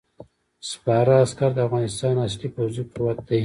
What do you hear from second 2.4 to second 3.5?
پوځي قوت دی.